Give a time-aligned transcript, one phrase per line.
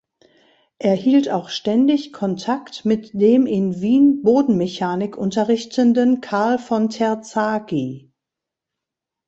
[0.79, 8.11] Er hielt auch ständig Kontakt mit dem in Wien Bodenmechanik unterrichtenden Karl von Terzaghi.